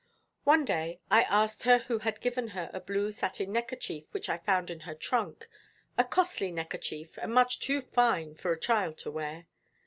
[0.45, 4.39] One day I asked her who had given her a blue satin neckerchief which I
[4.39, 5.47] found in her trunk
[5.95, 9.45] a costly neckerchief, and much too fine for a child to wear.